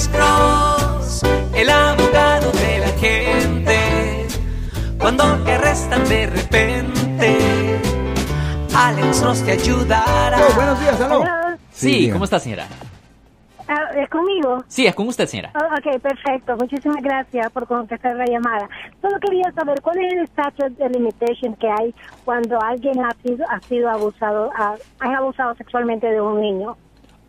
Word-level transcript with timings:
Alex 0.00 0.08
Cross, 0.16 1.22
el 1.54 1.68
abogado 1.68 2.50
de 2.52 2.78
la 2.78 2.88
gente. 2.98 4.26
Cuando 4.98 5.24
te 5.44 5.52
arrestan 5.52 6.08
de 6.08 6.26
repente, 6.26 7.78
Alex 8.74 9.20
Cross 9.20 9.44
te 9.44 9.52
ayudará. 9.52 10.38
Oh, 10.38 10.54
buenos 10.54 10.80
días, 10.80 10.98
aló. 11.02 11.20
Hola, 11.20 11.58
Sí, 11.70 11.92
diga. 11.92 12.12
¿cómo 12.14 12.24
está, 12.24 12.38
señora? 12.40 12.66
ah, 13.68 13.90
¿Es 13.94 14.08
conmigo? 14.08 14.64
Sí, 14.68 14.86
es 14.86 14.94
con 14.94 15.06
usted, 15.06 15.26
señora. 15.26 15.50
Ah, 15.52 15.68
ok, 15.78 16.00
perfecto. 16.00 16.56
Muchísimas 16.56 17.02
gracias 17.02 17.52
por 17.52 17.66
contestar 17.66 18.16
la 18.16 18.24
llamada. 18.24 18.70
Solo 19.02 19.20
quería 19.20 19.52
saber 19.52 19.82
cuál 19.82 19.98
es 19.98 20.14
el 20.14 20.20
statute 20.28 20.82
de 20.82 20.88
limitation 20.88 21.54
que 21.56 21.68
hay 21.68 21.94
cuando 22.24 22.58
alguien 22.62 23.04
ha 23.04 23.10
sido, 23.22 23.44
ha 23.50 23.60
sido 23.68 23.90
abusado, 23.90 24.50
ha, 24.56 24.76
han 25.00 25.14
abusado 25.14 25.54
sexualmente 25.56 26.06
de 26.06 26.22
un 26.22 26.40
niño. 26.40 26.78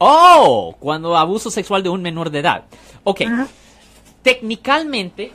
Oh, 0.04 0.76
cuando 0.80 1.16
abuso 1.16 1.52
sexual 1.52 1.84
de 1.84 1.90
un 1.90 2.02
menor 2.02 2.32
de 2.32 2.40
edad. 2.40 2.64
Ok, 3.04 3.22
técnicamente, 4.24 5.32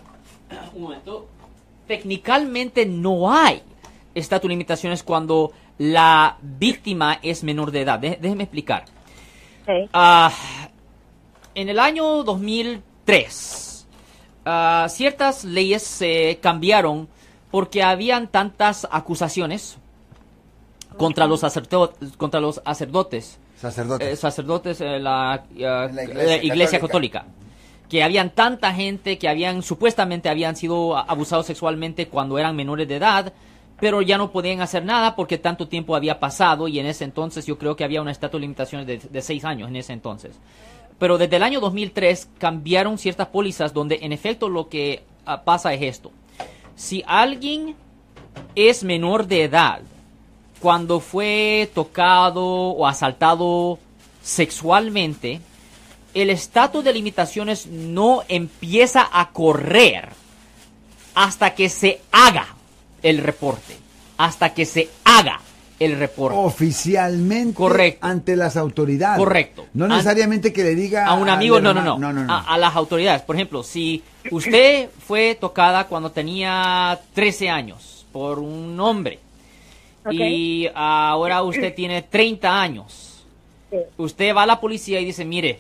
un 0.75 0.83
momento, 0.83 1.27
técnicamente 1.87 2.85
no 2.85 3.31
hay 3.33 3.63
estatus 4.15 4.49
de 4.49 4.55
limitaciones 4.55 5.03
cuando 5.03 5.53
la 5.79 6.37
víctima 6.43 7.19
es 7.23 7.45
menor 7.45 7.71
de 7.71 7.83
edad. 7.83 7.99
Dé- 8.01 8.19
déjeme 8.21 8.45
explicar. 8.45 8.87
Ah, 9.93 10.33
en 11.55 11.69
el 11.69 11.79
año 11.79 12.23
2003, 12.25 13.87
ah, 14.45 14.87
ciertas 14.89 15.45
leyes 15.45 15.83
se 15.83 16.39
cambiaron 16.43 17.09
porque 17.51 17.83
habían 17.83 18.29
tantas 18.29 18.87
acusaciones 18.91 19.79
contra 20.97 21.27
los, 21.27 21.41
sacerdo- 21.43 21.93
contra 22.17 22.41
los 22.41 22.57
sacerdotes 22.65 23.39
Eh, 23.63 24.17
sacerdotes 24.17 24.81
en 24.83 25.03
la, 25.03 25.45
eh, 25.57 25.61
la 25.61 25.87
eh, 25.87 26.05
iglesia 26.05 26.45
iglesia, 26.45 26.81
católica. 26.81 27.21
católica. 27.21 27.27
Que 27.89 28.03
habían 28.03 28.31
tanta 28.31 28.75
gente 28.75 29.17
que 29.17 29.29
habían 29.29 29.63
supuestamente 29.63 30.29
habían 30.29 30.57
sido 30.57 30.97
abusados 30.97 31.47
sexualmente 31.47 32.09
cuando 32.09 32.39
eran 32.39 32.55
menores 32.55 32.87
de 32.87 32.97
edad, 32.97 33.33
pero 33.81 34.03
ya 34.03 34.19
no 34.19 34.31
podían 34.31 34.61
hacer 34.61 34.85
nada 34.85 35.17
porque 35.17 35.39
tanto 35.39 35.69
tiempo 35.69 35.97
había 35.97 36.21
pasado 36.21 36.69
y 36.69 36.79
en 36.79 36.87
ese 36.87 37.05
entonces 37.05 37.47
yo 37.47 37.57
creo 37.59 37.77
que 37.77 37.85
había 37.85 38.03
una 38.03 38.11
estatus 38.11 38.39
de 38.39 38.43
limitaciones 38.43 38.87
de, 38.87 38.99
de 38.99 39.23
seis 39.23 39.45
años 39.45 39.69
en 39.69 39.77
ese 39.77 39.93
entonces. 39.93 40.39
Pero 40.99 41.17
desde 41.17 41.37
el 41.37 41.43
año 41.43 41.61
2003 41.61 42.29
cambiaron 42.39 42.99
ciertas 42.99 43.29
pólizas 43.29 43.73
donde 43.73 44.01
en 44.03 44.13
efecto 44.13 44.49
lo 44.49 44.69
que 44.69 45.03
ah, 45.25 45.43
pasa 45.43 45.73
es 45.73 45.83
esto. 45.83 46.11
Si 46.75 47.03
alguien 47.07 47.75
es 48.55 48.85
menor 48.85 49.27
de 49.27 49.45
edad 49.45 49.81
cuando 50.61 51.01
fue 51.01 51.71
tocado 51.75 52.45
o 52.45 52.87
asaltado 52.87 53.79
sexualmente, 54.23 55.41
el 56.15 56.31
estatus 56.31 56.85
de 56.85 56.93
limitaciones 56.93 57.67
no 57.67 58.23
empieza 58.29 59.07
a 59.13 59.31
correr 59.31 60.09
hasta 61.15 61.55
que 61.55 61.69
se 61.69 62.01
haga 62.13 62.47
el 63.03 63.19
reporte. 63.19 63.77
Hasta 64.19 64.55
que 64.55 64.65
se 64.65 64.89
haga 65.05 65.41
el 65.79 65.99
reporte. 65.99 66.39
Oficialmente 66.39 67.55
Correcto. 67.55 68.07
ante 68.07 68.35
las 68.35 68.57
autoridades. 68.57 69.19
Correcto. 69.19 69.67
No 69.75 69.85
An- 69.85 69.91
necesariamente 69.91 70.53
que 70.53 70.65
le 70.65 70.75
diga 70.75 71.07
a 71.07 71.15
un 71.15 71.29
amigo, 71.29 71.61
no, 71.61 71.75
no, 71.75 71.83
no, 71.83 71.99
no, 71.99 72.13
no, 72.15 72.25
no. 72.25 72.33
A, 72.33 72.41
a 72.55 72.57
las 72.57 72.75
autoridades. 72.77 73.21
Por 73.23 73.37
ejemplo, 73.37 73.63
si 73.63 74.03
usted 74.31 74.89
fue 75.07 75.37
tocada 75.39 75.87
cuando 75.87 76.13
tenía 76.13 76.99
13 77.13 77.51
años 77.51 78.07
por 78.11 78.39
un 78.39 78.81
hombre 78.81 79.19
Y 80.11 80.69
ahora 80.75 81.43
usted 81.43 81.75
tiene 81.77 82.03
30 82.03 82.61
años, 82.61 83.13
Sí. 83.71 83.79
usted 83.97 84.35
va 84.35 84.45
a 84.45 84.47
la 84.47 84.61
policía 84.61 85.01
y 85.01 85.05
dice, 85.05 85.25
mire, 85.25 85.59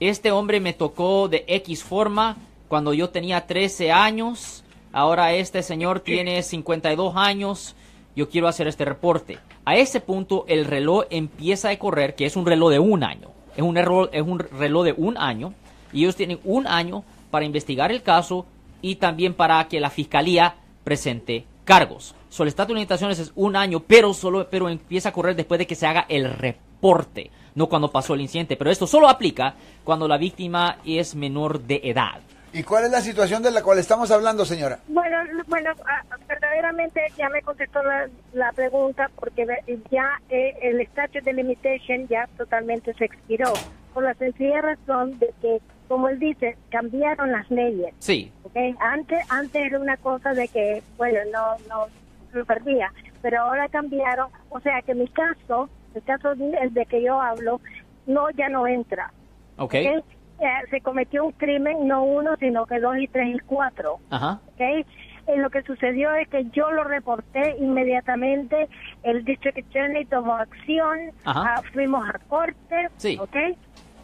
este 0.00 0.30
hombre 0.32 0.60
me 0.60 0.72
tocó 0.72 1.28
de 1.28 1.44
X 1.46 1.84
forma 1.84 2.36
cuando 2.68 2.94
yo 2.94 3.10
tenía 3.10 3.46
13 3.46 3.92
años, 3.92 4.64
ahora 4.92 5.32
este 5.34 5.62
señor 5.62 6.00
tiene 6.00 6.42
52 6.42 7.14
años, 7.16 7.76
yo 8.16 8.28
quiero 8.28 8.48
hacer 8.48 8.66
este 8.66 8.84
reporte. 8.84 9.38
A 9.64 9.76
ese 9.76 10.00
punto 10.00 10.44
el 10.48 10.64
reloj 10.64 11.04
empieza 11.10 11.68
a 11.68 11.78
correr, 11.78 12.14
que 12.14 12.26
es 12.26 12.36
un 12.36 12.46
reloj 12.46 12.70
de 12.70 12.78
un 12.78 13.04
año, 13.04 13.28
es 13.56 13.62
un, 13.62 13.74
reloj, 13.76 14.08
es 14.12 14.22
un 14.22 14.38
reloj 14.38 14.84
de 14.84 14.94
un 14.96 15.18
año, 15.18 15.52
y 15.92 16.02
ellos 16.02 16.16
tienen 16.16 16.40
un 16.44 16.66
año 16.66 17.04
para 17.30 17.44
investigar 17.44 17.92
el 17.92 18.02
caso 18.02 18.46
y 18.82 18.96
también 18.96 19.34
para 19.34 19.66
que 19.68 19.80
la 19.80 19.90
fiscalía 19.90 20.56
presente 20.82 21.44
cargos. 21.64 22.14
So, 22.28 22.42
el 22.42 22.48
estatus 22.48 22.74
de 22.74 22.74
limitaciones 22.74 23.18
es 23.18 23.32
un 23.34 23.56
año, 23.56 23.80
pero 23.80 24.14
solo 24.14 24.48
pero 24.50 24.68
empieza 24.68 25.10
a 25.10 25.12
correr 25.12 25.36
después 25.36 25.58
de 25.58 25.66
que 25.66 25.74
se 25.74 25.86
haga 25.86 26.06
el 26.08 26.30
reporte, 26.30 27.30
no 27.54 27.68
cuando 27.68 27.90
pasó 27.90 28.14
el 28.14 28.20
incidente. 28.20 28.56
Pero 28.56 28.70
esto 28.70 28.86
solo 28.86 29.08
aplica 29.08 29.54
cuando 29.84 30.08
la 30.08 30.18
víctima 30.18 30.78
es 30.84 31.14
menor 31.14 31.60
de 31.60 31.80
edad. 31.84 32.20
¿Y 32.54 32.62
cuál 32.62 32.84
es 32.84 32.90
la 32.92 33.00
situación 33.00 33.42
de 33.42 33.50
la 33.50 33.64
cual 33.64 33.80
estamos 33.80 34.12
hablando, 34.12 34.44
señora? 34.44 34.78
Bueno, 34.86 35.16
bueno, 35.48 35.72
ah, 35.88 36.16
verdaderamente 36.28 37.00
ya 37.18 37.28
me 37.28 37.42
contestó 37.42 37.82
la, 37.82 38.08
la 38.32 38.52
pregunta 38.52 39.10
porque 39.16 39.44
ya 39.90 40.20
eh, 40.30 40.54
el 40.62 40.80
statute 40.82 41.20
de 41.22 41.32
limitation 41.32 42.06
ya 42.06 42.28
totalmente 42.36 42.94
se 42.94 43.06
expiró 43.06 43.52
por 43.92 44.04
la 44.04 44.14
sencilla 44.14 44.60
razón 44.60 45.18
de 45.18 45.34
que, 45.42 45.60
como 45.88 46.08
él 46.08 46.18
dice, 46.18 46.56
cambiaron 46.70 47.30
las 47.32 47.50
leyes. 47.50 47.94
Sí, 47.98 48.32
¿ok? 48.44 48.56
Antes, 48.80 49.18
antes 49.30 49.62
era 49.66 49.78
una 49.78 49.96
cosa 49.96 50.32
de 50.34 50.48
que, 50.48 50.82
bueno, 50.96 51.18
no, 51.32 51.56
no 51.68 51.86
lo 52.32 52.44
perdía, 52.44 52.92
pero 53.22 53.42
ahora 53.42 53.68
cambiaron, 53.68 54.28
o 54.50 54.60
sea 54.60 54.82
que 54.82 54.94
mi 54.94 55.06
caso, 55.08 55.68
el 55.94 56.02
caso 56.02 56.34
de, 56.34 56.50
el 56.58 56.74
de 56.74 56.86
que 56.86 57.02
yo 57.02 57.20
hablo, 57.20 57.60
no, 58.06 58.30
ya 58.30 58.48
no 58.48 58.66
entra. 58.66 59.12
ok. 59.56 59.74
¿ok? 59.96 60.04
Eh, 60.40 60.48
se 60.68 60.80
cometió 60.80 61.24
un 61.26 61.32
crimen, 61.32 61.86
no 61.86 62.02
uno, 62.02 62.36
sino 62.40 62.66
que 62.66 62.80
dos 62.80 62.96
y 62.98 63.06
tres 63.06 63.36
y 63.36 63.38
cuatro. 63.38 63.98
Ajá. 64.10 64.40
¿ok? 64.54 64.60
Eh, 64.60 65.36
lo 65.36 65.48
que 65.48 65.62
sucedió 65.62 66.12
es 66.16 66.28
que 66.28 66.44
yo 66.50 66.70
lo 66.72 66.82
reporté 66.84 67.54
inmediatamente, 67.60 68.68
el 69.04 69.24
District 69.24 69.58
Attorney 69.58 70.04
tomó 70.06 70.34
acción, 70.34 71.12
Ajá. 71.24 71.54
ah, 71.58 71.62
fuimos 71.72 72.06
a 72.08 72.18
corte, 72.28 72.88
Sí. 72.96 73.16
¿ok? 73.20 73.36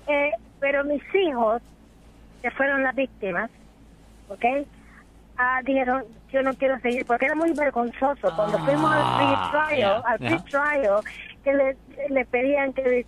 Eh, 0.07 0.31
pero 0.61 0.85
mis 0.85 1.03
hijos, 1.15 1.63
que 2.43 2.51
fueron 2.53 2.83
las 2.83 2.95
víctimas, 2.95 3.51
¿ok? 4.29 4.45
Ah, 5.37 5.61
dijeron, 5.65 6.05
yo 6.31 6.43
no 6.43 6.55
quiero 6.55 6.79
seguir, 6.81 7.07
porque 7.07 7.27
era 7.27 7.35
muy 7.35 7.53
vergonzoso. 7.53 8.31
Cuando 8.37 8.59
fuimos 8.59 8.93
al 8.93 9.03
Ah, 9.03 9.49
pre-trial, 9.51 9.81
ya, 9.81 9.97
al 10.09 10.19
pre-trial, 10.19 11.01
que 11.45 11.55
le, 11.55 11.77
le 12.11 12.25
pedían 12.27 12.73
que, 12.73 13.05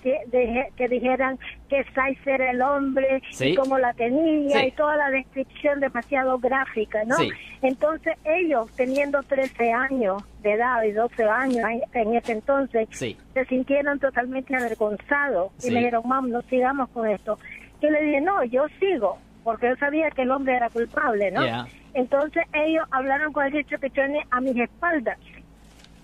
que 0.76 0.88
dijeran 0.88 1.38
que 1.68 1.84
Saiz 1.94 2.18
era 2.26 2.50
el 2.50 2.62
hombre 2.62 3.22
Sí. 3.30 3.48
y 3.50 3.54
cómo 3.54 3.78
la 3.78 3.92
tenía 3.92 4.60
Sí. 4.60 4.66
y 4.66 4.70
toda 4.72 4.96
la 4.96 5.10
descripción 5.10 5.80
demasiado 5.80 6.38
gráfica, 6.38 7.04
¿no? 7.04 7.16
Sí. 7.16 7.28
Entonces 7.62 8.16
ellos, 8.24 8.70
teniendo 8.76 9.22
13 9.22 9.72
años 9.72 10.22
de 10.42 10.52
edad 10.52 10.82
y 10.82 10.92
12 10.92 11.24
años 11.24 11.66
en- 11.92 12.14
ese 12.14 12.32
entonces, 12.32 12.88
se 12.90 13.44
sintieron 13.46 13.98
totalmente 14.00 14.54
avergonzados 14.56 15.52
y 15.64 15.70
me 15.70 15.78
dijeron, 15.80 16.02
mam, 16.06 16.30
no 16.30 16.42
sigamos 16.42 16.88
con 16.90 17.08
esto. 17.08 17.38
Yo 17.80 17.90
le 17.90 18.02
dije, 18.02 18.20
no, 18.20 18.42
yo 18.44 18.66
sigo, 18.80 19.18
porque 19.44 19.68
yo 19.68 19.76
sabía 19.76 20.10
que 20.10 20.22
el 20.22 20.30
hombre 20.30 20.56
era 20.56 20.70
culpable, 20.70 21.30
¿no? 21.30 21.42
Yeah. 21.44 21.66
Entonces 21.94 22.44
ellos 22.52 22.86
hablaron 22.90 23.32
con 23.32 23.44
el 23.44 23.52
district 23.52 23.84
attorney 23.84 24.20
a 24.30 24.40
mis 24.40 24.56
espaldas. 24.56 25.18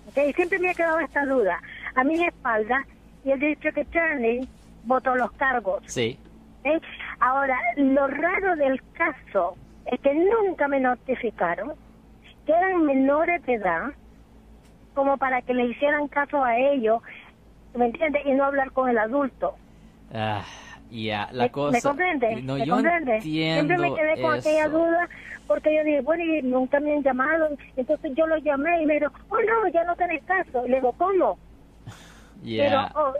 ¿ok? 0.09 0.17
Y 0.29 0.33
siempre 0.33 0.59
me 0.59 0.69
ha 0.71 0.73
quedado 0.73 0.99
esta 0.99 1.23
duda. 1.25 1.59
A 1.99 2.03
mis 2.05 2.21
espaldas 2.21 2.85
y 3.25 3.31
el 3.31 3.39
district 3.41 3.77
attorney 3.77 4.47
votó 4.85 5.15
los 5.15 5.31
cargos. 5.33 5.83
Sí. 5.85 6.17
¿ok? 6.63 6.81
Ahora, 7.19 7.57
lo 7.75 8.07
raro 8.07 8.55
del 8.55 8.81
caso 8.93 9.57
es 9.85 9.99
que 9.99 10.13
nunca 10.13 10.69
me 10.69 10.79
notificaron 10.79 11.73
que 12.45 12.53
eran 12.53 12.85
menores 12.85 13.45
de 13.45 13.55
edad 13.55 13.89
como 14.93 15.17
para 15.17 15.41
que 15.41 15.53
le 15.53 15.65
hicieran 15.65 16.07
caso 16.07 16.41
a 16.41 16.57
ellos, 16.57 17.01
¿me 17.75 17.87
entiendes? 17.87 18.25
Y 18.25 18.31
no 18.31 18.45
hablar 18.45 18.71
con 18.71 18.89
el 18.89 18.97
adulto. 18.97 19.55
Ah, 20.13 20.43
ya, 20.89 21.27
la 21.33 21.43
¿Me, 21.43 21.51
cosa. 21.51 21.71
¿me 21.71 21.81
comprende? 21.81 22.41
No, 22.41 22.55
¿Me 22.55 22.65
yo 22.65 22.75
comprende? 22.75 23.15
entiendo 23.17 23.75
Siempre 23.75 23.77
me 23.77 23.93
quedé 23.93 24.21
con 24.21 24.33
aquella 24.35 24.69
duda 24.69 25.09
porque 25.47 25.75
yo 25.75 25.83
dije, 25.83 26.01
bueno, 26.01 26.23
y 26.23 26.41
nunca 26.43 26.79
me 26.79 26.93
han 26.93 27.03
llamado. 27.03 27.49
Entonces 27.75 28.13
yo 28.15 28.25
lo 28.25 28.37
llamé 28.37 28.83
y 28.83 28.85
me 28.85 28.99
dijo, 28.99 29.11
oh 29.29 29.37
no, 29.41 29.67
ya 29.67 29.83
no 29.83 29.95
tenés 29.97 30.23
caso. 30.23 30.65
Y 30.65 30.69
le 30.69 30.75
digo, 30.77 30.93
¿cómo? 30.93 31.37
Pero, 32.43 32.87
oh, 32.95 33.13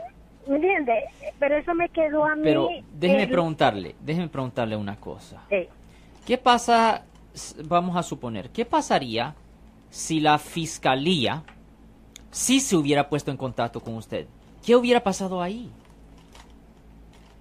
¿me 0.48 0.56
entiendes? 0.56 1.04
Pero 1.38 1.56
eso 1.56 1.74
me 1.74 1.88
quedó 1.88 2.24
a 2.24 2.34
mí. 2.36 2.42
Pero 2.44 2.68
déjeme 2.92 3.24
el- 3.24 3.30
preguntarle, 3.30 3.94
déjeme 4.00 4.28
preguntarle 4.28 4.76
una 4.76 4.96
cosa. 4.96 5.42
Sí. 5.48 5.68
¿Qué 6.26 6.38
pasa, 6.38 7.04
vamos 7.64 7.96
a 7.96 8.02
suponer, 8.02 8.50
qué 8.50 8.64
pasaría 8.64 9.34
si 9.90 10.20
la 10.20 10.38
fiscalía 10.38 11.42
sí 12.30 12.60
se 12.60 12.76
hubiera 12.76 13.08
puesto 13.08 13.30
en 13.30 13.36
contacto 13.36 13.80
con 13.80 13.96
usted? 13.96 14.26
¿Qué 14.64 14.76
hubiera 14.76 15.00
pasado 15.02 15.40
ahí? 15.42 15.70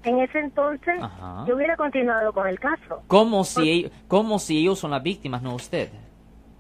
En 0.03 0.17
ese 0.19 0.39
entonces 0.39 0.95
Ajá. 1.01 1.43
yo 1.47 1.55
hubiera 1.55 1.75
continuado 1.75 2.31
con 2.31 2.47
el 2.47 2.57
caso. 2.59 3.01
Como 3.07 3.43
si, 3.43 3.69
ellos, 3.69 3.91
como 4.07 4.39
si 4.39 4.57
ellos 4.59 4.79
son 4.79 4.91
las 4.91 5.03
víctimas, 5.03 5.41
no 5.41 5.53
usted. 5.55 5.89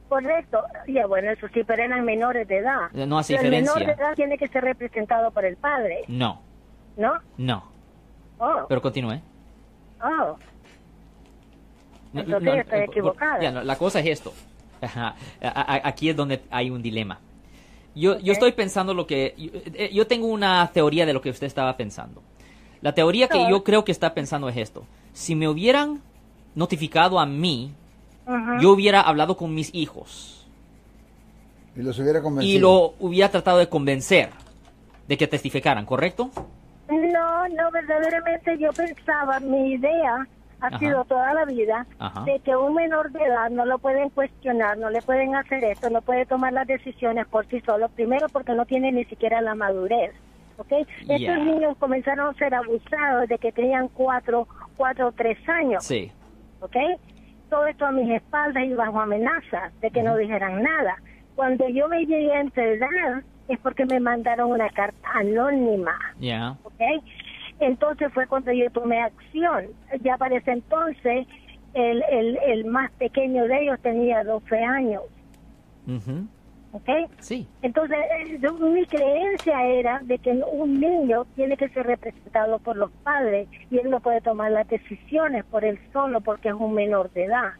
Correcto. 0.09 0.63
Ya 0.87 1.05
bueno, 1.05 1.31
eso 1.31 1.47
sí, 1.53 1.63
pero 1.63 1.83
eran 1.83 2.03
menores 2.03 2.47
de 2.47 2.57
edad. 2.57 2.89
Eh, 2.93 3.05
no 3.05 3.19
hace 3.19 3.35
Pero 3.35 3.45
El 3.45 3.51
menor 3.51 3.75
de 3.75 3.79
diferencia. 3.81 4.05
edad 4.05 4.15
tiene 4.15 4.37
que 4.37 4.47
ser 4.47 4.63
representado 4.63 5.31
por 5.31 5.45
el 5.45 5.55
padre, 5.55 6.03
No, 6.07 6.41
¿no? 6.97 7.13
no. 7.37 7.63
Oh, 8.39 8.65
Pero 8.67 8.81
continúe. 8.81 9.21
oh. 10.01 10.37
No, 12.11 12.21
Entonces 12.21 12.41
no, 12.55 12.61
estoy 12.61 12.79
no, 12.79 12.85
equivocada. 12.85 13.39
ya, 13.41 13.51
no, 13.51 13.63
la 13.63 13.75
cosa 13.77 13.99
es 13.99 14.07
esto. 14.07 14.33
Ajá, 14.81 15.13
Aquí 15.83 16.09
es 16.09 16.15
donde 16.15 16.41
hay 16.49 16.69
un 16.71 16.81
dilema. 16.81 17.19
Yo, 17.93 18.17
yo 18.19 18.33
estoy 18.33 18.53
pensando 18.53 18.93
lo 18.93 19.05
que... 19.05 19.35
Yo, 19.37 19.49
eh, 19.75 19.91
yo 19.93 20.07
tengo 20.07 20.27
una 20.27 20.67
teoría 20.73 21.05
de 21.05 21.13
lo 21.13 21.21
que 21.21 21.29
usted 21.29 21.45
estaba 21.47 21.75
pensando. 21.77 22.23
La 22.81 22.93
teoría 22.93 23.27
que 23.27 23.47
yo 23.49 23.63
creo 23.63 23.83
que 23.83 23.91
está 23.91 24.13
pensando 24.13 24.47
es 24.49 24.57
esto. 24.57 24.85
Si 25.11 25.35
me 25.35 25.47
hubieran 25.49 26.01
notificado 26.55 27.19
a 27.19 27.25
mí, 27.25 27.73
Yo 28.59 28.71
hubiera 28.71 29.01
hablado 29.01 29.35
con 29.37 29.53
mis 29.55 29.73
hijos 29.73 30.47
Y 31.75 31.81
los 31.81 31.97
hubiera 31.99 32.21
convencido. 32.21 32.57
y 32.57 32.59
lo 32.59 32.93
hubiera 32.99 33.29
tratado 33.29 33.57
de 33.57 33.67
convencer 33.69 34.29
de 35.07 35.17
que 35.17 35.27
testificaran, 35.27 35.85
¿correcto? 35.85 36.29
No, 36.89 37.47
no, 37.49 37.71
verdaderamente 37.71 38.57
yo 38.59 38.69
pensaba, 38.73 39.39
mi 39.39 39.73
idea 39.73 40.27
ha 40.61 40.67
Ajá. 40.67 40.79
sido 40.79 41.05
toda 41.05 41.33
la 41.33 41.45
vida 41.45 41.85
Ajá. 41.99 42.23
de 42.25 42.39
que 42.39 42.55
un 42.55 42.73
menor 42.75 43.11
de 43.11 43.23
edad 43.23 43.49
no 43.49 43.65
lo 43.65 43.79
pueden 43.79 44.09
cuestionar, 44.09 44.77
no 44.77 44.89
le 44.89 45.01
pueden 45.01 45.35
hacer 45.35 45.63
esto, 45.63 45.89
no 45.89 46.01
puede 46.01 46.25
tomar 46.25 46.51
las 46.53 46.67
decisiones 46.67 47.27
por 47.27 47.47
sí 47.47 47.61
solo, 47.61 47.89
primero 47.89 48.27
porque 48.29 48.53
no 48.53 48.65
tiene 48.65 48.91
ni 48.91 49.05
siquiera 49.05 49.39
la 49.41 49.55
madurez. 49.55 50.11
¿ok? 50.57 50.71
Ya. 51.05 51.15
Estos 51.15 51.45
niños 51.45 51.77
comenzaron 51.77 52.29
a 52.35 52.37
ser 52.37 52.53
abusados 52.53 53.29
de 53.29 53.37
que 53.37 53.51
tenían 53.51 53.87
cuatro, 53.87 54.47
cuatro 54.75 55.07
o 55.07 55.11
tres 55.13 55.37
años. 55.47 55.83
Sí. 55.85 56.11
¿ok? 56.59 56.75
Todo 57.49 57.65
esto 57.67 57.85
a 57.85 57.91
mis 57.91 58.09
espaldas 58.09 58.63
y 58.63 58.73
bajo 58.73 58.99
amenaza 58.99 59.71
de 59.81 59.89
que 59.91 60.03
no 60.03 60.15
dijeran 60.17 60.61
nada. 60.61 60.97
Cuando 61.35 61.67
yo 61.69 61.87
me 61.87 62.05
llegué 62.05 62.31
a 62.33 62.41
enterar 62.41 63.23
es 63.47 63.57
porque 63.59 63.85
me 63.85 63.99
mandaron 63.99 64.51
una 64.51 64.69
carta 64.69 65.09
anónima, 65.15 65.97
Ya. 66.19 66.55
¿ok? 66.63 66.81
Entonces 67.59 68.11
fue 68.13 68.27
cuando 68.27 68.51
yo 68.51 68.69
tomé 68.71 69.01
acción. 69.01 69.65
Ya 70.01 70.17
para 70.17 70.35
ese 70.37 70.51
entonces 70.51 71.27
el, 71.73 72.03
el, 72.11 72.37
el 72.45 72.65
más 72.65 72.91
pequeño 72.93 73.45
de 73.45 73.63
ellos 73.63 73.79
tenía 73.81 74.23
12 74.23 74.57
años, 74.63 75.03
Ujú. 75.87 76.27
¿Ok? 76.71 76.89
Sí. 77.19 77.47
Entonces, 77.61 77.97
eh, 77.97 78.37
yo- 78.41 78.53
mi 78.53 78.85
creencia 78.85 79.65
era 79.65 79.99
de 80.03 80.17
que 80.19 80.31
un 80.31 80.79
niño 80.79 81.25
tiene 81.35 81.57
que 81.57 81.69
ser 81.69 81.85
representado 81.87 82.59
por 82.59 82.77
los 82.77 82.91
padres 83.03 83.47
y 83.69 83.77
él 83.79 83.89
no 83.89 83.99
puede 83.99 84.21
tomar 84.21 84.51
las 84.51 84.67
decisiones 84.67 85.43
por 85.45 85.65
él 85.65 85.79
solo 85.91 86.21
porque 86.21 86.49
es 86.49 86.55
un 86.55 86.73
menor 86.73 87.11
de 87.11 87.25
edad, 87.25 87.51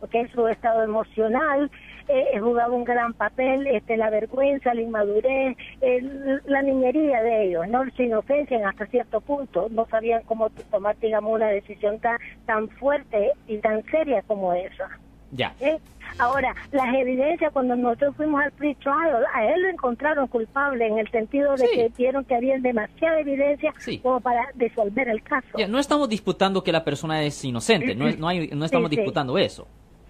porque 0.00 0.28
su 0.28 0.46
estado 0.48 0.82
emocional 0.82 1.70
eh, 2.08 2.38
jugaba 2.38 2.72
un 2.72 2.84
gran 2.84 3.14
papel, 3.14 3.66
este, 3.66 3.96
la 3.96 4.10
vergüenza, 4.10 4.72
la 4.74 4.80
inmadurez, 4.80 5.56
el- 5.80 6.40
la 6.44 6.62
niñería 6.62 7.20
de 7.20 7.46
ellos, 7.46 7.66
no 7.66 7.84
se 7.96 8.04
inocencian 8.04 8.64
hasta 8.64 8.86
cierto 8.86 9.20
punto, 9.20 9.66
no 9.70 9.86
sabían 9.86 10.22
cómo 10.24 10.48
tomar, 10.70 10.96
digamos, 11.00 11.32
una 11.32 11.48
decisión 11.48 11.98
tan, 11.98 12.16
tan 12.44 12.68
fuerte 12.68 13.32
y 13.48 13.58
tan 13.58 13.82
seria 13.90 14.22
como 14.22 14.52
esa. 14.54 14.88
Ya. 15.32 15.54
¿eh? 15.60 15.78
Ahora, 16.18 16.54
las 16.72 16.94
evidencias, 16.94 17.52
cuando 17.52 17.76
nosotros 17.76 18.14
fuimos 18.16 18.40
al 18.42 18.50
pre-trial, 18.52 19.24
a 19.34 19.44
él 19.46 19.62
lo 19.62 19.68
encontraron 19.68 20.26
culpable 20.28 20.86
en 20.86 20.98
el 20.98 21.10
sentido 21.10 21.52
de 21.56 21.66
Sí. 21.66 21.74
que 21.74 21.90
vieron 21.98 22.24
que 22.24 22.34
había 22.36 22.58
demasiada 22.58 23.20
evidencia 23.20 23.74
Sí. 23.78 23.98
como 23.98 24.20
para 24.20 24.46
disolver 24.54 25.08
el 25.08 25.22
caso. 25.22 25.46
Ya, 25.58 25.66
no 25.68 25.78
estamos 25.78 26.08
disputando 26.08 26.62
que 26.64 26.72
la 26.72 26.84
persona 26.84 27.22
es 27.22 27.44
inocente, 27.44 27.94
no, 27.94 28.06
es- 28.08 28.18
no, 28.18 28.28
hay- 28.28 28.48
no 28.48 28.64
estamos 28.64 28.88
Sí, 28.88 28.96
disputando 28.96 29.36
eso. 29.36 29.66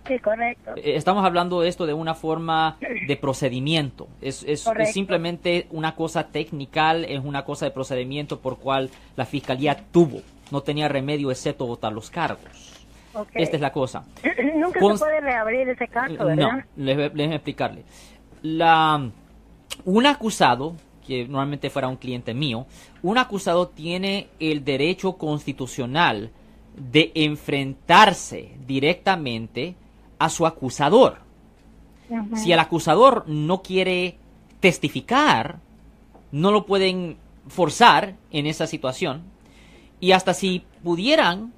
Sí, 0.06 0.16
correcto. 0.20 0.70
Eh, 0.76 0.94
Estamos 0.94 1.24
hablando 1.24 1.60
de 1.62 1.68
esto 1.68 1.84
de 1.86 1.94
una 1.94 2.14
forma 2.14 2.76
de 3.08 3.16
procedimiento. 3.16 4.06
Es, 4.20 4.44
es- 4.44 4.64
es 4.78 4.92
simplemente 4.92 5.66
una 5.72 5.96
cosa 5.96 6.28
técnica, 6.28 6.94
es 6.96 7.24
una 7.24 7.44
cosa 7.44 7.64
de 7.64 7.72
procedimiento 7.72 8.38
por 8.38 8.58
cual 8.58 8.90
la 9.16 9.24
fiscalía 9.24 9.76
tuvo. 9.90 10.20
No 10.52 10.60
tenía 10.60 10.86
remedio 10.86 11.32
excepto 11.32 11.66
votar 11.66 11.92
los 11.92 12.08
cargos. 12.10 12.85
Esta 13.34 13.56
es 13.56 13.62
la 13.62 13.72
cosa. 13.72 14.04
Nunca 14.54 14.80
se 14.80 14.98
puede 14.98 15.20
reabrir 15.20 15.68
ese 15.68 15.88
caso, 15.88 16.14
No, 16.14 16.24
¿verdad? 16.76 17.32
a 17.32 17.34
explicarle. 17.34 17.84
La, 18.42 19.10
un 19.84 20.06
acusado, 20.06 20.74
que 21.06 21.24
normalmente 21.24 21.70
fuera 21.70 21.88
un 21.88 21.96
cliente 21.96 22.34
mío, 22.34 22.66
un 23.02 23.18
acusado 23.18 23.68
tiene 23.68 24.28
el 24.40 24.64
derecho 24.64 25.14
constitucional 25.14 26.30
de 26.76 27.12
enfrentarse 27.14 28.52
directamente 28.66 29.74
a 30.18 30.28
su 30.28 30.46
acusador. 30.46 31.18
Si 32.34 32.52
el 32.52 32.58
acusador 32.58 33.24
no 33.26 33.62
quiere 33.62 34.16
testificar, 34.60 35.58
no 36.30 36.52
lo 36.52 36.66
pueden 36.66 37.16
forzar 37.48 38.14
en 38.30 38.46
esa 38.46 38.66
situación. 38.66 39.22
Y 39.98 40.12
hasta 40.12 40.34
si 40.34 40.64
pudieran 40.84 41.52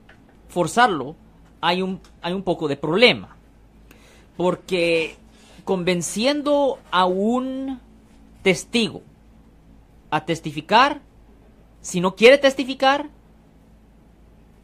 forzarlo, 0.49 1.17
hay 1.61 1.83
un, 1.83 2.01
hay 2.23 2.33
un 2.33 2.43
poco 2.43 2.69
de 2.69 2.77
problema. 2.77 3.37
Porque 4.37 5.17
convenciendo 5.65 6.79
a 6.91 7.07
un 7.07 7.81
testigo 8.43 9.03
a 10.11 10.25
testificar, 10.25 11.01
si 11.81 12.01
no 12.01 12.15
quiere 12.15 12.39
testificar, 12.39 13.11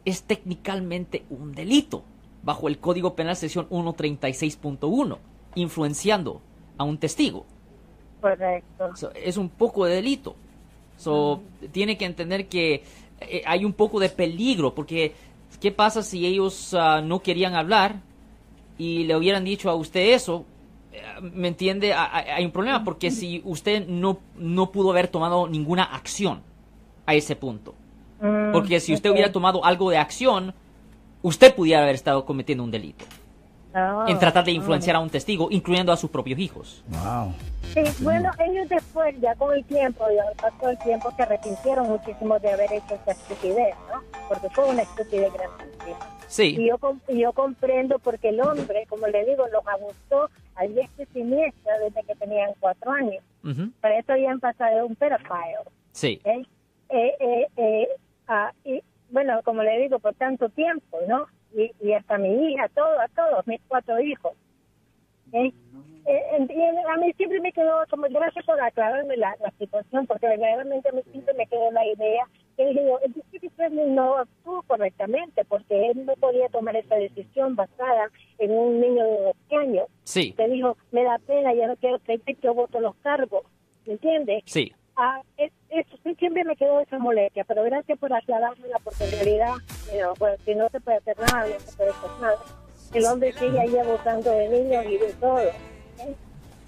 es 0.05 0.23
técnicamente 0.23 1.25
un 1.29 1.53
delito 1.53 2.03
bajo 2.43 2.67
el 2.67 2.77
Código 2.77 3.15
Penal 3.15 3.35
sección 3.35 3.67
136.1, 3.69 5.17
influenciando 5.55 6.41
a 6.77 6.83
un 6.83 6.97
testigo. 6.97 7.45
Correcto. 8.21 8.95
So, 8.95 9.11
es 9.13 9.37
un 9.37 9.49
poco 9.49 9.85
de 9.85 9.95
delito. 9.95 10.35
So, 10.97 11.41
Tiene 11.71 11.97
que 11.97 12.05
entender 12.05 12.47
que 12.47 12.83
eh, 13.19 13.41
hay 13.45 13.65
un 13.65 13.73
poco 13.73 13.99
de 13.99 14.09
peligro, 14.09 14.73
porque 14.75 15.13
¿qué 15.59 15.71
pasa 15.71 16.01
si 16.03 16.25
ellos 16.25 16.73
ah, 16.73 17.01
no 17.01 17.19
querían 17.21 17.55
hablar 17.55 18.01
y 18.77 19.03
le 19.05 19.15
hubieran 19.15 19.43
dicho 19.43 19.69
a 19.69 19.75
usted 19.75 20.13
eso? 20.13 20.45
Eh, 20.91 21.01
¿Me 21.21 21.47
entiende? 21.47 21.93
Ha- 21.93 22.03
ha- 22.05 22.35
Hay 22.35 22.45
un 22.45 22.51
problema, 22.51 22.83
porque 22.83 23.11
si 23.11 23.41
usted 23.45 23.87
no, 23.87 24.19
no 24.37 24.71
pudo 24.71 24.91
haber 24.91 25.07
tomado 25.07 25.47
ninguna 25.47 25.83
acción 25.83 26.41
a 27.05 27.13
ese 27.15 27.35
punto. 27.35 27.75
Mm, 28.21 28.51
Porque 28.51 28.79
si 28.79 28.93
usted 28.93 29.09
hubiera 29.11 29.31
tomado 29.31 29.63
algo 29.65 29.89
de 29.89 29.97
acción, 29.97 30.53
usted 31.21 31.53
pudiera 31.53 31.83
haber 31.83 31.95
estado 31.95 32.25
cometiendo 32.25 32.63
un 32.63 32.71
delito. 32.71 33.05
Ah, 33.77 34.05
En 34.07 34.17
tratar 34.17 34.45
de 34.45 34.53
influenciar 34.53 34.95
a 34.95 34.99
un 35.01 35.09
testigo, 35.09 35.49
incluyendo 35.51 35.91
a 35.91 35.97
sus 35.97 36.09
propios 36.09 36.39
hijos. 36.39 36.81
Wow. 36.87 37.33
Sí, 37.73 37.81
bueno, 38.03 38.31
ellos 38.39 38.69
después, 38.69 39.13
ya 39.19 39.35
con 39.35 39.53
el 39.53 39.65
tiempo, 39.65 40.05
ya 40.15 40.23
pasó 40.41 40.69
el 40.69 40.77
tiempo, 40.77 41.11
se 41.17 41.23
arrepintieron 41.23 41.89
muchísimo 41.89 42.39
de 42.39 42.51
haber 42.51 42.71
hecho 42.71 42.95
esa 42.95 43.11
estupidez, 43.11 43.75
¿no? 43.91 44.01
Porque 44.29 44.49
fue 44.51 44.63
una 44.69 44.83
estupidez 44.83 45.33
grandísima. 45.33 45.97
Y 46.21 46.27
Sí, 46.27 46.67
yo, 46.67 46.77
y 47.09 47.19
yo 47.19 47.33
comprendo 47.33 47.99
porque 47.99 48.29
el 48.29 48.39
hombre, 48.39 48.85
como 48.87 49.07
le 49.07 49.25
digo, 49.25 49.45
los 49.49 49.67
abusó 49.67 50.29
a 50.55 50.63
diestra 50.63 51.03
y 51.03 51.07
siniestra 51.13 51.77
desde 51.79 52.01
que 52.03 52.15
tenían 52.15 52.51
cuatro 52.61 52.91
años. 52.93 53.21
ujú, 53.43 53.71
Para 53.81 53.99
eso 53.99 54.13
habían 54.13 54.39
pasado 54.39 54.85
un 54.85 54.95
pedophile. 54.95 55.57
sí, 55.91 56.21
¿ok? 56.23 56.47
Eh, 56.89 57.13
eh, 57.19 57.47
eh, 57.57 57.87
ah, 58.29 58.53
y 58.63 58.81
bueno, 59.09 59.41
como 59.43 59.63
le 59.63 59.79
digo, 59.81 59.99
por 59.99 60.13
tanto 60.15 60.47
tiempo, 60.49 60.97
¿no? 61.09 61.25
Y, 61.55 61.71
y 61.81 61.93
hasta 61.93 62.17
mi 62.17 62.51
hija, 62.51 62.67
todo, 62.75 62.99
a 62.99 63.07
todos, 63.09 63.47
mis 63.47 63.61
cuatro 63.67 63.99
hijos. 63.99 64.33
Eh, 65.31 65.51
en- 66.07 66.77
a 66.87 66.97
mí 66.97 67.11
siempre 67.13 67.39
me 67.39 67.51
quedó, 67.51 67.83
como 67.89 68.07
gracias 68.09 68.45
por 68.45 68.61
aclararme 68.61 69.17
la, 69.17 69.35
la 69.41 69.49
situación, 69.57 70.05
porque 70.05 70.27
verdaderamente 70.27 70.89
a 70.89 70.91
mí 70.91 71.01
siempre 71.11 71.33
me 71.33 71.47
quedó 71.47 71.71
la 71.71 71.83
idea 71.85 72.25
que 72.55 72.65
digo, 72.67 72.99
el 73.01 73.11
District 73.11 73.45
Attorney 73.59 73.85
no 73.89 74.17
actuó 74.17 74.61
correctamente, 74.63 75.43
porque 75.45 75.89
él 75.89 76.05
no 76.05 76.13
podía 76.15 76.47
tomar 76.49 76.75
esa 76.75 76.95
decisión 76.95 77.55
basada 77.55 78.09
en 78.37 78.51
un 78.51 78.79
niño 78.79 79.03
de 79.03 79.21
12 79.49 79.55
años. 79.57 79.87
sí, 80.03 80.31
Que 80.33 80.47
dijo, 80.47 80.77
me 80.91 81.03
da 81.03 81.17
pena, 81.19 81.53
ya 81.53 81.67
no 81.67 81.75
quiero 81.77 81.99
que 81.99 82.19
yo 82.41 82.53
voto 82.53 82.79
los 82.79 82.95
cargos, 82.97 83.43
¿me 83.85 83.93
entiendes? 83.93 84.43
sí. 84.45 84.71
Ah, 84.97 85.21
es, 85.35 85.51
siempre 86.17 86.45
me 86.45 86.55
quedó 86.55 86.79
esa 86.79 86.97
molestia, 86.99 87.43
pero 87.43 87.63
gracias 87.65 87.99
por 87.99 88.13
aclarármela, 88.13 88.77
porque 88.81 89.03
en 89.03 89.11
realidad, 89.11 89.53
mira, 89.91 90.13
pues, 90.17 90.39
si 90.45 90.55
no 90.55 90.69
se 90.69 90.79
puede 90.79 90.97
hacer 90.97 91.17
nada, 91.19 91.45
no 91.47 91.59
se 91.59 91.77
puede 91.77 91.89
hacer 91.89 92.09
nada. 92.21 92.37
El 92.93 93.05
hombre 93.05 93.33
sigue 93.33 93.59
ahí 93.59 93.77
abusando 93.77 94.31
de 94.31 94.49
niños 94.49 94.85
y 94.85 94.97
de 94.97 95.13
todo. 95.13 95.39
¿eh? 95.39 95.53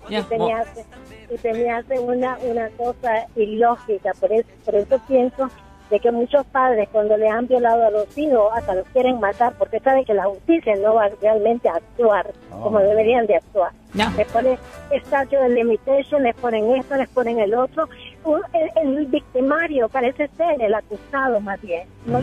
Ya, 0.10 0.20
y 0.20 0.24
se 0.24 0.38
me 0.40 0.54
hace, 0.54 0.86
y 1.34 1.38
se 1.38 1.54
me 1.54 1.72
hace 1.72 2.00
una, 2.00 2.38
una 2.44 2.70
cosa 2.72 3.26
ilógica, 3.36 4.12
por 4.20 4.32
eso, 4.32 4.48
por 4.64 4.76
eso 4.76 5.00
pienso 5.08 5.50
de 5.90 6.00
que 6.02 6.12
muchos 6.12 6.46
padres 6.48 6.90
cuando 6.92 7.16
le 7.18 7.30
han 7.30 7.48
violado 7.48 7.86
a 7.86 7.90
los 7.92 8.18
hijos 8.18 8.52
hasta 8.54 8.76
los 8.76 8.86
quieren 8.90 9.20
matar 9.22 9.54
porque 9.58 9.80
saben 9.80 10.04
que 10.04 10.14
la 10.14 10.26
justicia 10.26 10.76
no 10.76 10.96
va 10.96 11.08
realmente 11.22 11.70
a 11.70 11.76
actuar 11.76 12.34
Oh. 12.52 12.64
como 12.64 12.80
deberían 12.80 13.26
de 13.28 13.36
actuar. 13.36 13.72
Les 14.18 14.28
ponen 14.28 14.58
statute 14.92 15.38
de 15.38 15.50
limitation, 15.50 16.24
les 16.24 16.36
ponen 16.36 16.72
esto, 16.76 16.96
les 16.96 17.08
ponen 17.10 17.40
el 17.40 17.54
otro. 17.54 17.88
Un- 18.28 18.42
El, 18.54 19.00
el 19.00 19.06
victimario 19.08 19.88
parece 19.90 20.30
ser 20.38 20.62
el 20.62 20.74
acusado 20.74 21.40
más 21.40 21.62
bien. 21.62 21.84
¿no? 22.06 22.20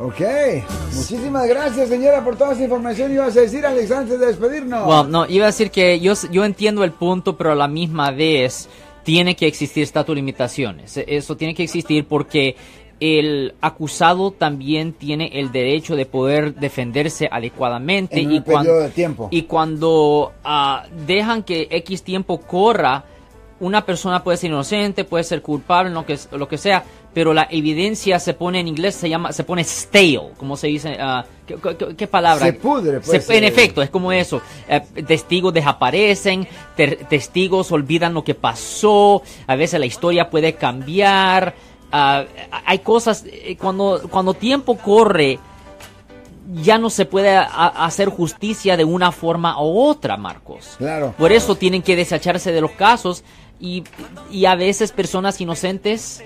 Ok. 0.00 0.20
Muchísimas 0.94 1.46
gracias, 1.48 1.88
señora, 1.88 2.22
por 2.24 2.36
toda 2.36 2.52
esa 2.52 2.62
información. 2.64 3.12
Ibas 3.12 3.36
a 3.36 3.40
decir, 3.40 3.64
Alex, 3.66 3.90
antes 3.90 4.18
de 4.18 4.26
despedirnos. 4.26 4.86
Well, 4.86 5.10
no, 5.10 5.26
iba 5.26 5.44
a 5.44 5.48
decir 5.48 5.70
que 5.70 5.98
yo, 6.00 6.14
yo 6.30 6.44
entiendo 6.44 6.84
el 6.84 6.92
punto, 6.92 7.36
pero 7.36 7.52
a 7.52 7.54
la 7.54 7.68
misma 7.68 8.10
vez 8.10 8.68
tiene 9.04 9.34
que 9.36 9.46
existir 9.46 9.82
estatus 9.84 10.14
de 10.14 10.20
limitaciones. 10.20 10.96
E- 10.96 11.04
Eso 11.08 11.36
tiene 11.36 11.54
que 11.54 11.62
existir 11.64 12.06
porque 12.06 12.56
el 13.00 13.54
acusado 13.60 14.32
también 14.32 14.92
tiene 14.92 15.30
el 15.34 15.52
derecho 15.52 15.94
de 15.94 16.04
poder 16.06 16.54
defenderse 16.56 17.28
adecuadamente 17.30 18.20
En 18.20 18.32
y, 18.32 18.36
un 18.38 18.42
periodo 18.42 18.64
cuan- 18.64 18.82
de 18.86 18.90
tiempo. 18.90 19.28
y 19.30 19.42
cuando 19.42 20.32
ah, 20.44 20.84
dejan 21.06 21.44
que 21.44 21.68
X 21.70 22.02
tiempo 22.02 22.40
corra, 22.40 23.04
una 23.60 23.84
persona 23.84 24.22
puede 24.22 24.38
ser 24.38 24.50
inocente, 24.50 25.04
puede 25.04 25.24
ser 25.24 25.42
culpable, 25.42 25.90
lo 25.90 26.06
que, 26.06 26.18
lo 26.32 26.46
que 26.48 26.58
sea, 26.58 26.84
pero 27.12 27.34
la 27.34 27.48
evidencia 27.50 28.18
se 28.20 28.34
pone 28.34 28.60
en 28.60 28.68
inglés, 28.68 28.94
se 28.94 29.08
llama, 29.08 29.32
se 29.32 29.42
pone 29.42 29.64
stale, 29.64 30.20
como 30.36 30.56
se 30.56 30.68
dice, 30.68 30.96
ah, 31.00 31.24
¿qué, 31.46 31.56
qué- 31.76 31.96
qué 31.96 32.06
palabra? 32.06 32.44
Se 32.46 32.52
pudre, 32.52 33.00
pues, 33.00 33.24
Se- 33.24 33.36
en 33.36 33.44
eh. 33.44 33.48
efecto, 33.48 33.82
es 33.82 33.90
como 33.90 34.12
eso. 34.12 34.40
Eh, 34.68 34.80
testigos 35.06 35.52
desaparecen, 35.52 36.46
ter- 36.76 37.04
testigos 37.08 37.72
olvidan 37.72 38.14
lo 38.14 38.22
que 38.22 38.34
pasó, 38.34 39.22
a 39.46 39.56
veces 39.56 39.80
la 39.80 39.86
historia 39.86 40.30
puede 40.30 40.54
cambiar. 40.54 41.54
ah, 41.90 42.24
hay 42.66 42.78
cosas, 42.80 43.24
eh, 43.26 43.56
cuando, 43.58 44.02
cuando 44.10 44.34
tiempo 44.34 44.76
corre, 44.76 45.38
ya 46.62 46.78
no 46.78 46.88
se 46.88 47.04
puede 47.04 47.36
hacer 47.36 48.08
justicia 48.08 48.76
de 48.76 48.84
una 48.84 49.12
forma 49.12 49.60
u 49.62 49.80
otra, 49.80 50.16
Marcos. 50.16 50.76
Claro. 50.78 51.14
Por 51.18 51.30
eso 51.32 51.56
tienen 51.56 51.82
que 51.82 51.94
desecharse 51.96 52.52
de 52.52 52.60
los 52.62 52.70
casos 52.72 53.22
y, 53.60 53.84
y 54.30 54.46
a 54.46 54.54
veces 54.54 54.92
personas 54.92 55.40
inocentes 55.40 56.22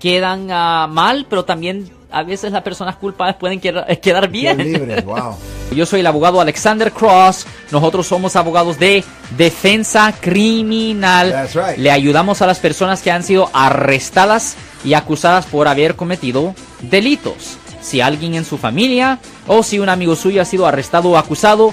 quedan 0.00 0.48
ah, 0.50 0.88
mal, 0.90 1.26
pero 1.28 1.44
también 1.44 1.90
a 2.10 2.22
veces 2.22 2.52
las 2.52 2.62
personas 2.62 2.96
culpables 2.96 3.36
pueden 3.36 3.60
quedar, 3.60 3.98
quedar 4.00 4.28
bien. 4.28 4.58
Libres, 4.58 5.04
wow. 5.04 5.36
Yo 5.74 5.86
soy 5.86 6.00
el 6.00 6.06
abogado 6.06 6.40
Alexander 6.40 6.92
Cross. 6.92 7.46
Nosotros 7.70 8.06
somos 8.06 8.36
abogados 8.36 8.78
de 8.78 9.02
defensa 9.36 10.12
criminal. 10.20 11.30
That's 11.30 11.54
right. 11.54 11.78
Le 11.78 11.90
ayudamos 11.90 12.42
a 12.42 12.46
las 12.46 12.58
personas 12.58 13.00
que 13.00 13.10
han 13.10 13.22
sido 13.22 13.48
arrestadas 13.52 14.56
y 14.84 14.94
acusadas 14.94 15.46
por 15.46 15.68
haber 15.68 15.96
cometido 15.96 16.54
delitos. 16.82 17.56
Si 17.80 18.00
alguien 18.00 18.34
en 18.34 18.44
su 18.44 18.58
familia 18.58 19.18
o 19.46 19.62
si 19.62 19.78
un 19.78 19.88
amigo 19.88 20.14
suyo 20.14 20.42
ha 20.42 20.44
sido 20.44 20.66
arrestado 20.66 21.10
o 21.10 21.16
acusado, 21.16 21.72